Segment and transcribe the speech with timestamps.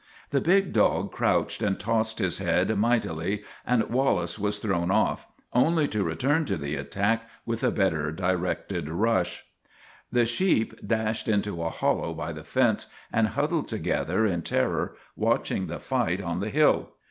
[0.31, 5.87] The big dog crouched and tossed his head mightily, and Wallace was thrown off, only
[5.89, 9.45] to return to the attack with a better directed rush.
[9.45, 12.87] 38 THE TWA DOGS O' GLENFERGUS The sheep dashed into a hollow by the fence
[13.13, 16.93] and huddled together in terror, watching the fight on the hill.